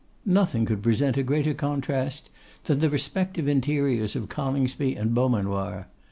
Nothing 0.25 0.65
could 0.65 0.81
present 0.81 1.15
a 1.15 1.21
greater 1.21 1.53
contrast 1.53 2.31
than 2.63 2.79
the 2.79 2.89
respective 2.89 3.47
interiors 3.47 4.15
of 4.15 4.29
Coningsby 4.29 4.95
and 4.95 5.13
Beaumanoir. 5.13 5.89